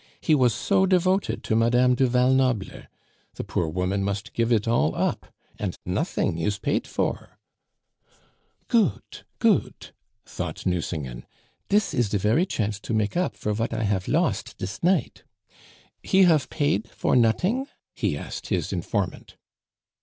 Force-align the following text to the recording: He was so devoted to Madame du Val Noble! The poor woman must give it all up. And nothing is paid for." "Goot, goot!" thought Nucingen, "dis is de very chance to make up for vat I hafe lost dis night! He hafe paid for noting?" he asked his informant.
He 0.19 0.33
was 0.33 0.51
so 0.51 0.87
devoted 0.87 1.43
to 1.43 1.55
Madame 1.55 1.93
du 1.93 2.07
Val 2.07 2.33
Noble! 2.33 2.85
The 3.35 3.43
poor 3.43 3.67
woman 3.67 4.03
must 4.03 4.33
give 4.33 4.51
it 4.51 4.67
all 4.67 4.95
up. 4.95 5.27
And 5.59 5.77
nothing 5.85 6.39
is 6.39 6.57
paid 6.57 6.87
for." 6.87 7.37
"Goot, 8.67 9.25
goot!" 9.37 9.91
thought 10.25 10.65
Nucingen, 10.65 11.27
"dis 11.69 11.93
is 11.93 12.09
de 12.09 12.17
very 12.17 12.47
chance 12.47 12.79
to 12.79 12.95
make 12.95 13.15
up 13.15 13.35
for 13.35 13.53
vat 13.53 13.75
I 13.75 13.83
hafe 13.83 14.07
lost 14.07 14.57
dis 14.57 14.81
night! 14.81 15.23
He 16.01 16.23
hafe 16.23 16.49
paid 16.49 16.89
for 16.89 17.15
noting?" 17.15 17.67
he 17.93 18.17
asked 18.17 18.47
his 18.47 18.73
informant. 18.73 19.37